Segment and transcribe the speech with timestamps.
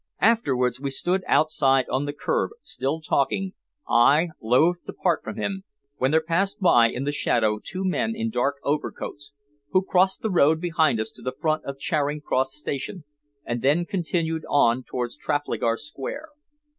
[0.21, 3.53] Afterwards we stood outside on the curb, still talking,
[3.87, 5.63] I loth to part from him,
[5.97, 9.31] when there passed by in the shadow two men in dark overcoats,
[9.69, 13.03] who crossed the road behind us to the front of Charing Cross station,
[13.45, 16.29] and then continued on towards Trafalgar Square.